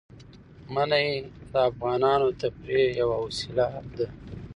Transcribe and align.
منی 0.73 1.09
د 1.51 1.53
افغانانو 1.69 2.27
د 2.31 2.35
تفریح 2.41 2.87
یوه 3.01 3.17
وسیله 3.25 3.65
ده. 3.95 4.07